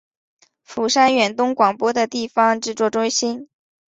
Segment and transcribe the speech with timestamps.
[0.65, 3.47] 釜山远东广播的地方制作中心。